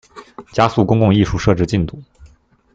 [0.51, 2.01] 加速公共藝術設置進度